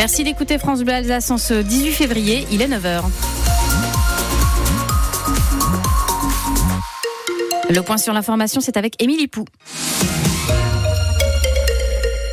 Merci 0.00 0.24
d'écouter 0.24 0.56
France 0.56 0.82
Bleu 0.82 0.94
Alsace 0.94 1.30
en 1.30 1.36
ce 1.36 1.52
18 1.52 1.92
février, 1.92 2.46
il 2.50 2.62
est 2.62 2.68
9h. 2.68 3.02
Le 7.68 7.82
point 7.82 7.98
sur 7.98 8.14
l'information, 8.14 8.62
c'est 8.62 8.78
avec 8.78 8.94
Émilie 9.02 9.28
Pou. 9.28 9.44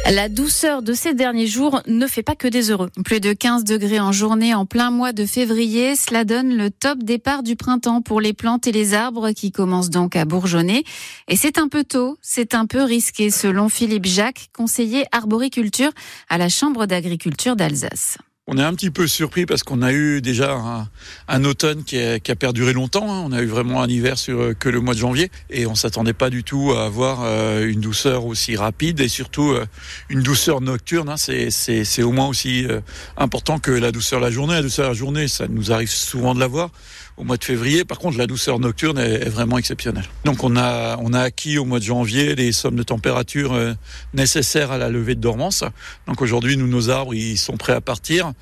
La 0.10 0.30
douceur 0.30 0.84
de 0.84 0.94
ces 0.94 1.14
derniers 1.14 1.48
jours 1.48 1.82
ne 1.86 2.08
fait 2.08 2.24
pas 2.24 2.36
que 2.36 2.48
des 2.48 2.72
heureux. 2.72 2.90
Plus 3.04 3.20
de 3.20 3.34
15 3.34 3.66
degrés 3.66 4.00
en 4.00 4.14
journée 4.14 4.54
en 4.54 4.66
plein 4.66 4.90
mois 4.90 5.12
de 5.12 5.26
février, 5.26 5.98
cela 5.98 6.24
donne 6.24 6.56
le 6.56 6.72
top 6.72 7.00
départ 7.00 7.44
du 7.44 7.58
printemps 7.58 8.02
pour 8.02 8.22
les 8.22 8.32
plantes 8.32 8.68
et 8.68 8.72
les 8.72 8.94
arbres 8.94 9.32
qui 9.32 9.52
commencent 9.52 9.90
donc 9.90 10.16
à 10.16 10.24
bourgeonner. 10.24 10.86
Et 11.28 11.36
c'est 11.36 11.58
un 11.58 11.68
peu 11.68 11.84
tôt, 11.84 12.18
c'est 12.22 12.56
un 12.56 12.66
peu 12.66 12.84
risqué 12.84 13.30
selon 13.30 13.68
Philippe 13.68 14.06
Jacques, 14.06 14.48
conseiller 14.56 15.06
arboriculture 15.12 15.92
à 16.30 16.38
la 16.38 16.48
Chambre 16.48 16.86
d'agriculture 16.86 17.58
d'Alsace. 17.58 18.18
On 18.50 18.58
est 18.58 18.64
un 18.64 18.74
petit 18.76 18.92
peu 18.92 19.08
surpris 19.08 19.46
parce 19.46 19.64
qu'on 19.64 19.82
a 19.82 19.92
eu 19.92 20.22
déjà 20.22 20.88
un, 21.28 21.44
automne 21.44 21.84
qui 21.84 22.00
a, 22.00 22.18
qui 22.18 22.32
a, 22.32 22.36
perduré 22.38 22.72
longtemps. 22.72 23.14
Hein. 23.14 23.22
On 23.26 23.34
a 23.34 23.42
eu 23.42 23.46
vraiment 23.46 23.82
un 23.82 23.90
hiver 23.90 24.18
sur 24.18 24.40
euh, 24.40 24.54
que 24.54 24.70
le 24.70 24.80
mois 24.80 24.94
de 24.94 25.00
janvier 25.00 25.30
et 25.50 25.66
on 25.66 25.76
s'attendait 25.76 26.14
pas 26.14 26.30
du 26.30 26.46
tout 26.46 26.72
à 26.72 26.86
avoir 26.86 27.24
euh, 27.24 27.68
une 27.68 27.82
douceur 27.82 28.26
aussi 28.26 28.56
rapide 28.56 29.02
et 29.02 29.10
surtout 29.10 29.52
euh, 29.52 29.66
une 30.08 30.22
douceur 30.22 30.62
nocturne. 30.62 31.10
Hein. 31.10 31.18
C'est 31.18 32.04
au 32.04 32.14
moins 32.14 32.28
aussi 32.28 32.66
important 33.18 33.60
que 33.60 33.72
la 33.72 33.92
douceur 33.92 34.22
la 34.22 34.32
journée. 34.32 34.54
La 34.54 34.62
douceur 34.62 34.88
la 34.88 34.94
journée, 34.94 35.28
ça 35.28 35.50
nous 35.50 35.74
arrive 35.74 35.90
souvent 35.90 36.34
de 36.34 36.40
l'avoir 36.40 36.70
au 37.18 37.24
mois 37.24 37.38
de 37.38 37.44
février. 37.44 37.84
Par 37.84 38.00
contre, 38.00 38.18
la 38.18 38.28
douceur 38.28 38.60
nocturne 38.60 38.98
est, 38.98 39.30
vraiment 39.30 39.58
exceptionnelle. 39.58 40.06
Donc 40.24 40.44
on 40.44 40.56
a 40.56 40.98
on 41.02 41.14
a 41.14 41.22
acquis 41.22 41.58
au 41.58 41.66
mois 41.66 41.80
de 41.80 41.84
janvier 41.84 42.36
les 42.36 42.52
sommes 42.52 42.76
de 42.76 42.84
température 42.84 43.58
nécessaires 44.14 44.72
à 44.72 44.78
la 44.78 44.90
levée 44.90 45.16
de 45.16 45.22
dormance. 45.22 45.64
Donc 46.08 46.22
aujourd'hui, 46.22 46.58
nous 46.58 46.68
nos 46.68 46.90
arbres 46.90 47.14
ils 47.14 47.38
sont 47.38 47.58
prêts 47.58 47.74
à 47.74 47.82
partir. 47.82 48.34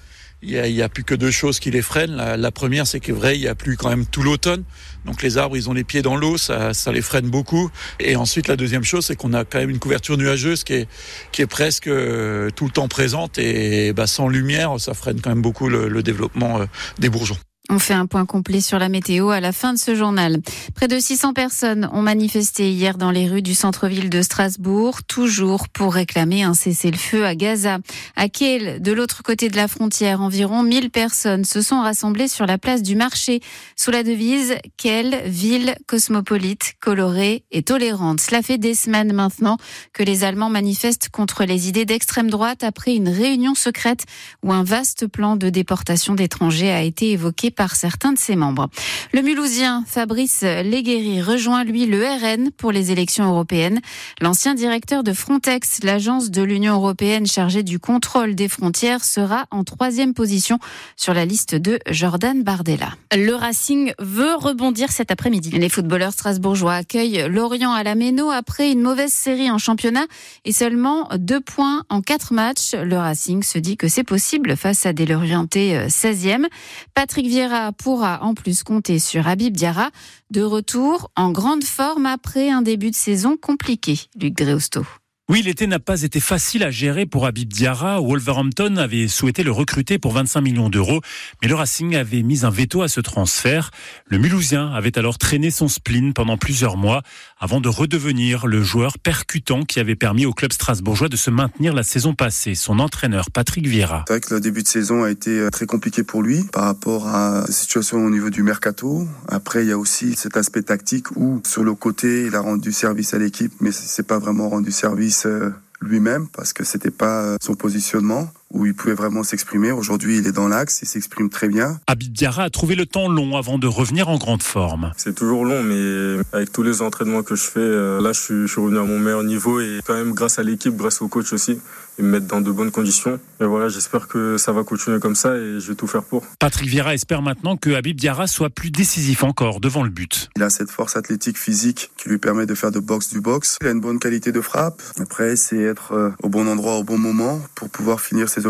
Il 0.41 0.61
n'y 0.73 0.81
a, 0.81 0.85
a, 0.85 0.89
plus 0.89 1.03
que 1.03 1.15
deux 1.15 1.31
choses 1.31 1.59
qui 1.59 1.71
les 1.71 1.81
freinent. 1.81 2.15
La, 2.15 2.51
première, 2.51 2.85
c'est 2.85 2.99
que 2.99 3.11
vrai, 3.11 3.35
il 3.35 3.41
n'y 3.41 3.47
a 3.47 3.55
plus 3.55 3.77
quand 3.77 3.89
même 3.89 4.05
tout 4.05 4.21
l'automne. 4.21 4.63
Donc 5.05 5.23
les 5.23 5.37
arbres, 5.37 5.57
ils 5.57 5.69
ont 5.69 5.73
les 5.73 5.83
pieds 5.83 6.03
dans 6.03 6.15
l'eau, 6.15 6.37
ça, 6.37 6.73
ça, 6.73 6.91
les 6.91 7.01
freine 7.01 7.29
beaucoup. 7.29 7.71
Et 7.99 8.15
ensuite, 8.15 8.47
la 8.47 8.55
deuxième 8.55 8.83
chose, 8.83 9.05
c'est 9.05 9.15
qu'on 9.15 9.33
a 9.33 9.43
quand 9.43 9.57
même 9.57 9.71
une 9.71 9.79
couverture 9.79 10.17
nuageuse 10.17 10.63
qui 10.63 10.73
est, 10.73 10.87
qui 11.31 11.41
est 11.41 11.47
presque 11.47 11.87
euh, 11.87 12.49
tout 12.51 12.65
le 12.65 12.71
temps 12.71 12.87
présente. 12.87 13.39
Et 13.39 13.91
bah, 13.93 14.05
sans 14.05 14.27
lumière, 14.27 14.79
ça 14.79 14.93
freine 14.93 15.19
quand 15.19 15.29
même 15.29 15.41
beaucoup 15.41 15.67
le, 15.67 15.87
le 15.87 16.03
développement 16.03 16.59
euh, 16.59 16.65
des 16.99 17.09
bourgeons. 17.09 17.37
On 17.69 17.79
fait 17.79 17.95
un 17.95 18.05
point 18.05 18.27
complet 18.27 18.61
sur 18.61 18.77
la 18.77 18.89
météo 18.89 19.29
à 19.29 19.39
la 19.39 19.51
fin 19.51 19.73
de 19.73 19.79
ce 19.79 19.95
journal. 19.95 20.37
Près 20.75 20.87
de 20.87 20.99
600 20.99 21.33
personnes 21.33 21.89
ont 21.93 22.03
manifesté 22.03 22.71
hier 22.71 22.95
dans 22.95 23.09
les 23.09 23.27
rues 23.27 23.41
du 23.41 23.55
centre-ville 23.55 24.11
de 24.11 24.21
Strasbourg, 24.21 25.01
toujours 25.01 25.67
pour 25.69 25.95
réclamer 25.95 26.43
un 26.43 26.53
cessez-le-feu 26.53 27.25
à 27.25 27.33
Gaza. 27.33 27.79
À 28.15 28.29
Kiel, 28.29 28.83
de 28.83 28.91
l'autre 28.91 29.23
côté 29.23 29.49
de 29.49 29.55
la 29.55 29.67
frontière, 29.67 30.21
environ 30.21 30.61
1000 30.61 30.91
personnes 30.91 31.43
se 31.43 31.63
sont 31.63 31.81
rassemblées 31.81 32.27
sur 32.27 32.45
la 32.45 32.59
place 32.59 32.83
du 32.83 32.95
marché 32.95 33.39
sous 33.75 33.89
la 33.89 34.03
devise 34.03 34.55
Quelle 34.77 35.23
ville 35.25 35.75
cosmopolite, 35.87 36.73
colorée 36.79 37.45
et 37.51 37.63
tolérante. 37.63 38.21
Cela 38.21 38.43
fait 38.43 38.59
des 38.59 38.75
semaines 38.75 39.11
maintenant 39.11 39.57
que 39.91 40.03
les 40.03 40.23
Allemands 40.23 40.51
manifestent 40.51 41.09
contre 41.09 41.45
les 41.45 41.67
idées 41.67 41.85
d'extrême 41.85 42.29
droite 42.29 42.63
après 42.63 42.93
une 42.93 43.09
réunion 43.09 43.55
secrète 43.55 44.05
où 44.43 44.53
un 44.53 44.63
vaste 44.63 45.07
plan 45.07 45.35
de 45.35 45.49
déportation 45.49 46.13
d'étrangers 46.13 46.71
a 46.71 46.83
été 46.83 47.11
évoqué 47.11 47.49
par 47.55 47.75
certains 47.75 48.13
de 48.13 48.19
ses 48.19 48.35
membres. 48.35 48.69
Le 49.13 49.21
Mulhousien 49.21 49.83
Fabrice 49.87 50.41
Léguéry 50.41 51.21
rejoint 51.21 51.63
lui 51.63 51.85
le 51.85 52.03
RN 52.03 52.51
pour 52.51 52.71
les 52.71 52.91
élections 52.91 53.25
européennes. 53.25 53.79
L'ancien 54.21 54.53
directeur 54.55 55.03
de 55.03 55.13
Frontex, 55.13 55.83
l'agence 55.83 56.31
de 56.31 56.43
l'Union 56.43 56.75
européenne 56.75 57.25
chargée 57.25 57.63
du 57.63 57.79
contrôle 57.79 58.35
des 58.35 58.49
frontières, 58.49 59.03
sera 59.03 59.45
en 59.51 59.63
troisième 59.63 60.13
position 60.13 60.59
sur 60.95 61.13
la 61.13 61.25
liste 61.25 61.55
de 61.55 61.79
Jordan 61.89 62.43
Bardella. 62.43 62.93
Le 63.15 63.33
Racing 63.33 63.93
veut 63.99 64.35
rebondir 64.35 64.91
cet 64.91 65.11
après-midi. 65.11 65.51
Les 65.51 65.69
footballeurs 65.69 66.11
strasbourgeois 66.11 66.73
accueillent 66.73 67.25
Lorient 67.29 67.73
à 67.73 67.83
la 67.83 67.95
Méno 67.95 68.29
après 68.29 68.71
une 68.71 68.81
mauvaise 68.81 69.13
série 69.13 69.49
en 69.49 69.57
championnat 69.57 70.05
et 70.43 70.51
seulement 70.51 71.07
deux 71.17 71.41
points 71.41 71.83
en 71.89 72.01
quatre 72.01 72.33
matchs. 72.33 72.73
Le 72.73 72.97
Racing 72.97 73.43
se 73.43 73.57
dit 73.57 73.77
que 73.77 73.87
c'est 73.87 74.03
possible 74.03 74.57
face 74.57 74.85
à 74.85 74.93
des 74.93 75.05
Lorientais 75.05 75.87
16e. 75.87 76.47
Patrick 76.93 77.27
Vieira 77.27 77.44
pourra 77.77 78.19
en 78.23 78.33
plus 78.33 78.63
compter 78.63 78.99
sur 78.99 79.27
Habib 79.27 79.55
Diarra, 79.55 79.89
de 80.31 80.41
retour 80.41 81.11
en 81.15 81.31
grande 81.31 81.63
forme 81.63 82.05
après 82.05 82.49
un 82.49 82.61
début 82.61 82.91
de 82.91 82.95
saison 82.95 83.37
compliqué. 83.37 83.99
Luc 84.19 84.35
Dreosto. 84.35 84.83
Oui, 85.27 85.41
l'été 85.41 85.65
n'a 85.65 85.79
pas 85.79 86.03
été 86.03 86.19
facile 86.19 86.61
à 86.61 86.69
gérer 86.69 87.07
pour 87.07 87.25
Habib 87.25 87.51
Diarra. 87.51 87.99
Wolverhampton 87.99 88.77
avait 88.77 89.07
souhaité 89.07 89.41
le 89.41 89.51
recruter 89.51 89.97
pour 89.97 90.13
25 90.13 90.39
millions 90.41 90.69
d'euros, 90.69 91.01
mais 91.41 91.47
le 91.47 91.55
Racing 91.55 91.95
avait 91.95 92.21
mis 92.21 92.45
un 92.45 92.51
veto 92.51 92.83
à 92.83 92.87
ce 92.87 93.01
transfert. 93.01 93.71
Le 94.05 94.19
Mulhousien 94.19 94.71
avait 94.71 94.95
alors 94.99 95.17
traîné 95.17 95.49
son 95.49 95.67
spleen 95.67 96.13
pendant 96.13 96.37
plusieurs 96.37 96.77
mois 96.77 97.01
avant 97.39 97.59
de 97.59 97.67
redevenir 97.67 98.45
le 98.45 98.61
joueur 98.61 98.99
percutant 98.99 99.63
qui 99.63 99.79
avait 99.79 99.95
permis 99.95 100.27
au 100.27 100.31
club 100.31 100.53
strasbourgeois 100.53 101.09
de 101.09 101.15
se 101.15 101.31
maintenir 101.31 101.73
la 101.73 101.81
saison 101.81 102.13
passée. 102.13 102.53
Son 102.53 102.77
entraîneur, 102.77 103.31
Patrick 103.31 103.65
Vieira. 103.65 104.05
C'est 104.07 104.13
vrai 104.13 104.21
que 104.21 104.31
le 104.31 104.39
début 104.39 104.61
de 104.61 104.67
saison 104.67 105.05
a 105.05 105.09
été 105.09 105.31
euh, 105.31 105.49
très 105.49 105.65
compliqué 105.65 106.03
pour 106.03 106.21
lui 106.21 106.43
par 106.53 106.65
rapport 106.65 107.07
à 107.07 107.45
la 107.47 107.51
situation 107.51 107.97
au 107.97 108.11
niveau 108.11 108.29
du 108.29 108.43
mercato. 108.43 109.07
Après, 109.27 109.63
il 109.63 109.69
y 109.69 109.71
a 109.71 109.77
aussi 109.79 110.13
cet 110.15 110.37
aspect 110.37 110.61
tactique 110.61 111.09
où, 111.15 111.41
sur 111.47 111.63
le 111.63 111.73
côté, 111.73 112.27
il 112.27 112.35
a 112.35 112.41
rendu 112.41 112.71
service 112.71 113.15
à 113.15 113.17
l'équipe, 113.17 113.53
mais 113.59 113.71
c'est 113.71 114.05
pas 114.05 114.19
vraiment 114.19 114.49
rendu 114.49 114.71
service 114.71 115.14
euh, 115.25 115.51
lui-même 115.81 116.27
parce 116.27 116.53
que 116.53 116.63
c'était 116.63 116.91
pas 116.91 117.21
euh, 117.21 117.37
son 117.41 117.55
positionnement 117.55 118.29
où 118.55 118.65
il 118.65 118.73
pouvait 118.73 118.93
vraiment 118.93 119.23
s'exprimer. 119.23 119.71
Aujourd'hui, 119.71 120.17
il 120.17 120.27
est 120.27 120.31
dans 120.31 120.47
l'axe, 120.47 120.79
il 120.81 120.87
s'exprime 120.87 121.29
très 121.29 121.49
bien. 121.49 121.79
Abid 121.87 122.13
Diarra 122.13 122.43
a 122.43 122.49
trouvé 122.49 122.75
le 122.75 122.85
temps 122.85 123.09
long 123.09 123.35
avant 123.35 123.59
de 123.59 123.67
revenir 123.67 124.07
en 124.07 124.17
grande 124.17 124.41
forme. 124.41 124.91
C'est 124.95 125.13
toujours 125.13 125.43
long, 125.43 125.61
mais 125.61 126.23
avec 126.31 126.51
tous 126.53 126.63
les 126.63 126.81
entraînements 126.81 127.21
que 127.21 127.35
je 127.35 127.43
fais, 127.43 127.59
euh, 127.59 128.01
là, 128.01 128.13
je 128.13 128.21
suis, 128.21 128.41
je 128.43 128.47
suis 128.47 128.61
revenu 128.61 128.79
à 128.79 128.83
mon 128.83 128.97
meilleur 128.97 129.23
niveau 129.23 129.59
et 129.59 129.79
quand 129.85 129.93
même 129.93 130.13
grâce 130.13 130.39
à 130.39 130.43
l'équipe, 130.43 130.75
grâce 130.75 131.01
au 131.01 131.09
coach 131.09 131.33
aussi, 131.33 131.59
ils 131.97 132.05
me 132.05 132.11
mettent 132.11 132.27
dans 132.27 132.41
de 132.41 132.51
bonnes 132.51 132.71
conditions. 132.71 133.19
Et 133.41 133.45
voilà, 133.45 133.69
j'espère 133.69 134.07
que 134.07 134.37
ça 134.37 134.51
va 134.51 134.63
continuer 134.63 134.99
comme 134.99 135.15
ça 135.15 135.35
et 135.35 135.59
je 135.59 135.67
vais 135.67 135.75
tout 135.75 135.87
faire 135.87 136.03
pour. 136.03 136.23
Patrick 136.39 136.69
Vieira 136.69 136.93
espère 136.93 137.21
maintenant 137.21 137.57
que 137.57 137.71
Habib 137.71 137.97
Diarra 137.97 138.27
soit 138.27 138.49
plus 138.49 138.71
décisif 138.71 139.23
encore 139.23 139.59
devant 139.59 139.83
le 139.83 139.89
but. 139.89 140.29
Il 140.35 140.43
a 140.43 140.49
cette 140.49 140.71
force 140.71 140.95
athlétique 140.95 141.37
physique 141.37 141.91
qui 141.97 142.09
lui 142.09 142.17
permet 142.17 142.45
de 142.45 142.55
faire 142.55 142.71
de 142.71 142.79
boxe 142.79 143.09
du 143.09 143.21
box. 143.21 143.57
Il 143.61 143.67
a 143.67 143.71
une 143.71 143.81
bonne 143.81 143.99
qualité 143.99 144.31
de 144.31 144.41
frappe. 144.41 144.81
Après, 144.99 145.35
c'est 145.35 145.59
être 145.59 145.93
euh, 145.93 146.11
au 146.23 146.29
bon 146.29 146.47
endroit 146.47 146.75
au 146.75 146.83
bon 146.83 146.97
moment 146.97 147.41
pour 147.55 147.69
pouvoir 147.69 148.01
finir 148.01 148.29
ses 148.29 148.44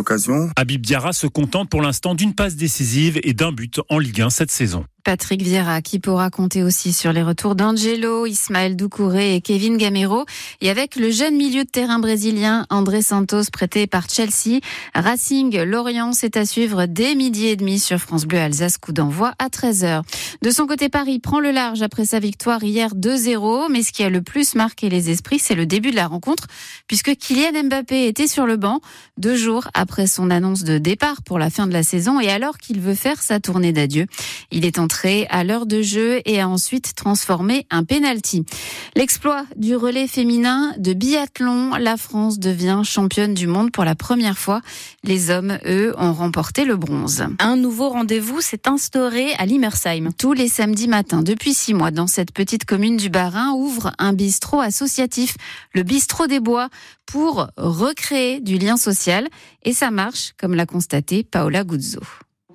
Habib 0.56 0.82
Diarra 0.82 1.14
se 1.14 1.28
contente 1.28 1.70
pour 1.70 1.82
l'instant 1.82 2.16
d'une 2.16 2.34
passe 2.34 2.56
décisive 2.56 3.20
et 3.24 3.34
d'un 3.34 3.52
but 3.52 3.80
en 3.90 4.00
Ligue 4.00 4.22
1 4.22 4.30
cette 4.30 4.52
saison. 4.52 4.86
Patrick 5.06 5.44
Vieira 5.44 5.84
qui 5.84 6.00
pourra 6.00 6.32
compter 6.32 6.64
aussi 6.64 6.92
sur 6.92 7.14
les 7.14 7.22
retours 7.22 7.54
d'Angelo, 7.56 8.26
Ismaël 8.26 8.76
Doucouré 8.76 9.36
et 9.36 9.42
Kevin 9.42 9.78
Gamero. 9.78 10.26
Et 10.62 10.72
avec 10.72 10.96
le 10.96 11.12
jeune 11.12 11.36
milieu 11.36 11.64
de 11.64 11.70
terrain 11.70 12.00
brésilien 12.00 12.66
André 12.72 13.04
Santos 13.04 13.44
prêté 13.54 13.86
par 13.86 14.10
Chelsea, 14.10 14.60
Racing 14.96 15.62
Lorient 15.62 16.12
c'est 16.12 16.38
à 16.38 16.46
suivre 16.46 16.88
dès 16.88 17.14
midi 17.14 17.46
et 17.46 17.56
demi 17.56 17.80
sur 17.80 18.00
France 18.00 18.26
Bleu 18.26 18.40
Alsace, 18.40 18.80
coup 18.80 18.94
d'envoi 18.94 19.34
à 19.38 19.50
13h. 19.50 20.02
De 20.42 20.50
son 20.50 20.66
côté, 20.66 20.90
Paris 20.90 21.20
prend 21.20 21.40
le 21.40 21.52
large 21.52 21.84
après 21.84 22.06
sa 22.06 22.20
victoire 22.20 22.64
hier 22.64 22.96
2-0, 22.96 23.72
mais 23.72 23.84
ce 23.84 23.92
qui 23.92 24.04
a 24.04 24.10
le 24.10 24.24
plus 24.24 24.56
marqué 24.56 24.90
les 24.90 25.12
esprits, 25.12 25.38
c'est 25.38 25.56
le 25.56 25.68
début 25.68 25.92
de 25.92 25.96
la 25.96 26.08
rencontre, 26.08 26.48
puisque 26.88 27.16
Kylian 27.16 27.66
Mbappé 27.66 28.08
était 28.08 28.28
sur 28.28 28.48
le 28.48 28.58
banc 28.58 28.82
deux 29.18 29.36
jours 29.36 29.68
après 29.76 30.08
son 30.08 30.32
annonce 30.32 30.64
de 30.64 30.80
départ 30.80 31.22
pour 31.22 31.38
la 31.38 31.52
fin 31.52 31.68
de 31.68 31.74
la 31.74 31.84
saison 31.84 32.20
et 32.20 32.30
alors 32.30 32.58
qu'il 32.58 32.82
veut 32.82 32.96
faire 32.96 33.22
sa 33.22 33.40
tournée 33.40 33.72
d'adieu. 33.72 34.08
Il 34.50 34.66
est 34.66 34.80
à 35.30 35.44
l'heure 35.44 35.66
de 35.66 35.82
jeu 35.82 36.22
et 36.26 36.40
a 36.40 36.48
ensuite 36.48 36.96
transformé 36.96 37.68
un 37.70 37.84
penalty. 37.84 38.44
L'exploit 38.96 39.46
du 39.56 39.76
relais 39.76 40.08
féminin 40.08 40.74
de 40.78 40.94
biathlon, 40.94 41.72
la 41.76 41.98
France 41.98 42.40
devient 42.40 42.82
championne 42.84 43.34
du 43.34 43.48
monde 43.48 43.72
pour 43.72 43.84
la 43.84 43.96
première 43.96 44.38
fois. 44.38 44.62
Les 45.04 45.30
hommes, 45.30 45.58
eux, 45.66 45.94
ont 45.98 46.14
remporté 46.14 46.66
le 46.66 46.78
bronze. 46.78 47.26
Un 47.40 47.58
nouveau 47.58 47.90
rendez-vous 47.90 48.42
s'est 48.42 48.68
instauré 48.68 49.34
à 49.38 49.46
Limmersheim. 49.46 50.10
Tous 50.18 50.34
les 50.34 50.48
samedis 50.48 50.88
matins, 50.88 51.22
depuis 51.22 51.54
six 51.54 51.74
mois, 51.74 51.92
dans 51.92 52.08
cette 52.08 52.32
petite 52.32 52.66
commune 52.66 52.98
du 52.98 53.10
Bas-Rhin, 53.10 53.52
ouvre 53.54 53.92
un 54.00 54.14
bistrot 54.14 54.62
associatif, 54.62 55.36
le 55.74 55.84
bistrot 55.84 56.28
des 56.28 56.40
bois, 56.40 56.70
pour 57.06 57.48
recréer 57.58 58.40
du 58.40 58.58
lien 58.58 58.78
social. 58.78 59.28
Et 59.64 59.74
ça 59.74 59.92
marche, 59.92 60.34
comme 60.40 60.56
l'a 60.56 60.66
constaté 60.66 61.24
Paola 61.24 61.64
Guzzo. 61.64 62.02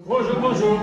Bonjour, 0.06 0.41
bonjour. 0.41 0.81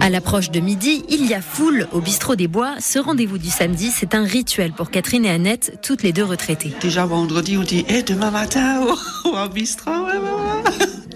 À 0.00 0.10
l'approche 0.10 0.50
de 0.50 0.60
midi, 0.60 1.04
il 1.08 1.26
y 1.26 1.34
a 1.34 1.40
foule 1.40 1.88
au 1.92 2.00
bistrot 2.00 2.36
des 2.36 2.46
Bois. 2.46 2.74
Ce 2.78 2.98
rendez-vous 2.98 3.38
du 3.38 3.50
samedi, 3.50 3.90
c'est 3.90 4.14
un 4.14 4.22
rituel 4.22 4.72
pour 4.72 4.90
Catherine 4.90 5.24
et 5.24 5.30
Annette, 5.30 5.78
toutes 5.82 6.02
les 6.02 6.12
deux 6.12 6.24
retraitées. 6.24 6.72
Déjà 6.80 7.04
vendredi, 7.04 7.56
on 7.58 7.64
dit 7.64 7.84
eh, 7.88 8.02
demain 8.02 8.30
matin 8.30 8.80
au, 9.24 9.28
au 9.28 9.48
bistrot. 9.48 9.90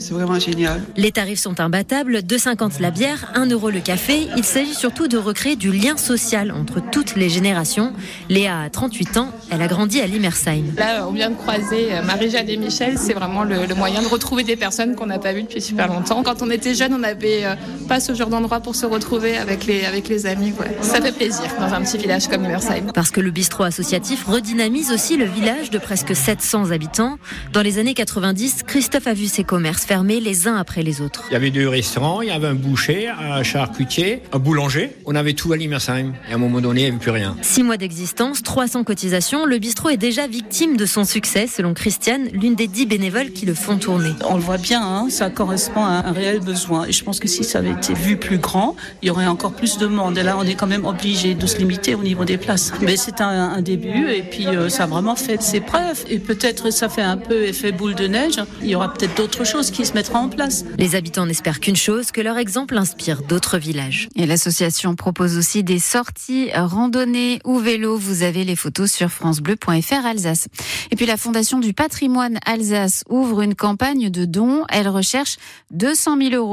C'est 0.03 0.15
vraiment 0.15 0.39
génial. 0.41 0.83
Les 0.97 1.13
tarifs 1.13 1.39
sont 1.39 1.61
imbattables, 1.61 2.19
2,50 2.19 2.81
la 2.81 2.91
bière, 2.91 3.31
1 3.37 3.47
euro 3.47 3.71
le 3.71 3.79
café. 3.79 4.27
Il 4.37 4.43
s'agit 4.43 4.75
surtout 4.75 5.07
de 5.07 5.17
recréer 5.17 5.55
du 5.55 5.71
lien 5.71 5.97
social 5.97 6.51
entre 6.51 6.81
toutes 6.91 7.15
les 7.15 7.29
générations. 7.29 7.93
Léa 8.29 8.63
a 8.63 8.69
38 8.69 9.17
ans, 9.19 9.29
elle 9.51 9.63
a 9.63 9.69
grandi 9.69 10.01
à 10.01 10.07
Limersheim. 10.07 10.65
Là, 10.77 11.07
on 11.07 11.13
vient 11.13 11.31
de 11.31 11.37
croiser 11.37 11.93
euh, 11.93 12.03
Marie-Jade 12.03 12.49
et 12.49 12.57
Michel. 12.57 12.99
C'est 12.99 13.13
vraiment 13.13 13.45
le, 13.45 13.67
le, 13.67 13.75
moyen 13.77 14.03
de 14.03 14.09
retrouver 14.09 14.43
des 14.43 14.57
personnes 14.57 14.97
qu'on 14.97 15.07
n'a 15.07 15.21
pas 15.21 15.33
vues 15.33 15.45
depuis 15.45 15.63
super 15.63 15.87
longtemps. 15.87 16.25
Quand 16.25 16.43
on 16.43 16.51
était 16.51 16.75
jeune, 16.75 16.95
on 16.95 16.99
n'avait 16.99 17.45
euh, 17.45 17.55
pas 17.89 18.01
ce 18.01 18.13
genre 18.13 18.29
d'endroit 18.29 18.59
pour 18.59 18.75
se 18.75 18.87
retrouver 18.87 19.39
avec 19.39 19.67
les, 19.67 19.85
avec 19.85 20.09
les 20.09 20.27
amis. 20.27 20.53
Ouais. 20.59 20.77
Ça 20.81 21.01
fait 21.01 21.13
plaisir 21.13 21.45
dans 21.61 21.73
un 21.73 21.81
petit 21.83 21.99
village 21.99 22.27
comme 22.27 22.43
Limersheim. 22.43 22.91
Parce 22.93 23.13
que 23.13 23.21
le 23.21 23.31
bistrot 23.31 23.63
associatif 23.63 24.25
redynamise 24.27 24.91
aussi 24.91 25.17
le 25.17 25.27
village 25.27 25.71
de 25.71 25.79
presque 25.79 26.17
700 26.17 26.73
habitants. 26.73 27.19
Dans 27.53 27.63
les 27.63 27.79
années 27.79 27.95
90, 27.95 28.65
Christophe 28.67 29.07
a 29.07 29.15
vu 29.15 29.27
ses 29.27 29.45
commerces 29.45 29.87
fermer 29.93 30.21
les 30.21 30.49
uns 30.49 30.57
après 30.57 30.83
les 30.83 31.03
autres. 31.03 31.25
Il 31.29 31.35
y 31.35 31.37
avait 31.37 31.51
deux 31.51 31.69
restaurants, 31.69 32.23
il 32.23 32.29
y 32.29 32.31
avait 32.31 32.47
un 32.47 32.55
boucher, 32.55 33.09
un 33.09 33.43
charcutier, 33.43 34.23
un 34.33 34.39
boulanger. 34.39 34.97
On 35.05 35.15
avait 35.15 35.35
tout 35.35 35.53
à 35.53 35.57
Limersheim. 35.59 36.15
Et 36.31 36.33
à 36.33 36.37
un 36.37 36.39
moment 36.39 36.63
donné, 36.63 36.81
il 36.81 36.85
n'y 36.85 36.91
avait 36.93 36.99
plus 36.99 37.11
rien. 37.11 37.37
Six 37.43 37.63
mois 37.63 37.77
d'existence, 37.77 38.43
300 38.43 38.85
cotisations. 38.85 39.45
Le 39.45 39.59
bistrot 39.59 39.91
est 39.91 39.99
déjà 39.99 40.27
victime 40.27 40.79
de 40.79 40.87
son 40.87 41.05
succès, 41.05 41.47
selon 41.47 41.75
Christiane, 41.75 42.29
l'une 42.33 42.55
des 42.55 42.69
dix 42.69 42.87
bénévoles 42.87 43.33
qui 43.33 43.45
le 43.45 43.53
font 43.53 43.77
tourner. 43.77 44.13
On 44.31 44.37
le 44.37 44.41
voit 44.41 44.57
bien, 44.57 44.81
hein, 44.83 45.09
ça 45.11 45.29
correspond 45.29 45.85
à 45.85 46.07
un 46.07 46.13
réel 46.13 46.41
besoin. 46.41 46.87
Et 46.87 46.93
je 46.93 47.05
pense 47.05 47.21
que 47.21 47.29
si 47.29 47.45
ça 47.45 47.59
avait 47.59 47.73
été 47.73 47.93
vu 47.93 48.17
plus 48.17 48.39
grand, 48.39 48.77
il 49.03 49.09
y 49.09 49.11
aurait 49.11 49.27
encore 49.27 49.53
plus 49.53 49.77
de 49.77 49.87
monde. 49.87 50.17
Et 50.17 50.23
là, 50.23 50.39
on 50.39 50.45
est 50.45 50.55
quand 50.55 50.67
même 50.67 50.87
obligé 50.87 51.35
de 51.35 51.47
se 51.47 51.59
limiter 51.59 51.95
au 51.95 52.03
niveau 52.03 52.25
des 52.25 52.39
places. 52.39 52.73
Mais 52.81 52.97
c'est 52.97 53.21
un, 53.21 53.29
un, 53.29 53.61
début 53.61 54.11
et 54.11 54.23
puis 54.23 54.47
euh, 54.47 54.71
ça 54.71 54.85
a 54.85 54.87
vraiment 54.87 55.17
fait 55.17 55.43
ses 55.43 55.61
preuves. 55.61 56.03
Et 56.09 56.19
peut-être 56.19 56.73
ça 56.73 56.89
fait 56.89 57.03
un 57.03 57.19
peu 57.19 57.43
effet 57.43 57.73
boule 57.73 57.95
de 57.95 58.07
neige. 58.07 58.41
Il 58.63 58.71
y 58.71 58.75
aura 58.75 58.91
peut-être 58.91 59.19
d'autres 59.19 59.45
choses 59.45 59.71
qui 59.71 59.82
se 59.85 60.13
en 60.13 60.29
place. 60.29 60.65
Les 60.79 60.95
habitants 60.95 61.27
n'espèrent 61.27 61.59
qu'une 61.59 61.77
chose, 61.77 62.13
que 62.13 62.21
leur 62.21 62.39
exemple 62.39 62.77
inspire 62.77 63.23
d'autres 63.23 63.59
villages. 63.59 64.09
Et 64.17 64.27
l'association 64.27 64.95
propose 64.95 65.37
aussi 65.37 65.65
des 65.65 65.79
sorties, 65.79 66.51
randonnées 66.55 67.41
ou 67.45 67.59
vélo. 67.59 67.97
Vous 67.97 68.23
avez 68.23 68.45
les 68.45 68.57
photos 68.57 68.93
sur 68.93 69.11
francebleu.fr 69.11 70.07
Alsace. 70.07 70.49
Et 70.91 70.97
puis 70.97 71.07
la 71.07 71.17
Fondation 71.17 71.59
du 71.59 71.73
patrimoine 71.73 72.39
Alsace 72.45 73.05
ouvre 73.09 73.43
une 73.43 73.55
campagne 73.55 74.11
de 74.11 74.25
dons. 74.25 74.65
Elle 74.69 74.89
recherche 74.89 75.37
200 75.73 76.19
000 76.19 76.35
euros 76.35 76.51